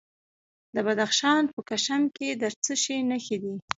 د 0.75 0.75
بدخشان 0.85 1.43
په 1.53 1.59
کشم 1.69 2.01
کې 2.15 2.27
د 2.41 2.43
څه 2.63 2.73
شي 2.83 2.97
نښې 3.09 3.37
دي؟ 3.43 3.55